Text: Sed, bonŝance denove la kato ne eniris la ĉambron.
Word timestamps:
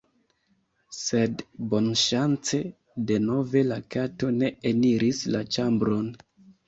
Sed, 0.99 1.43
bonŝance 1.73 2.61
denove 3.11 3.63
la 3.67 3.77
kato 3.97 4.33
ne 4.41 4.51
eniris 4.71 5.25
la 5.37 5.45
ĉambron. 5.59 6.09